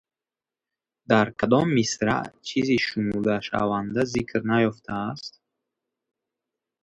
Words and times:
Дар 1.09 1.27
кадом 1.39 1.67
мисраъ 1.75 2.23
чизи 2.45 2.77
шумурдашаванда 2.85 4.01
зикр 4.11 4.39
наёфтааст? 4.49 5.33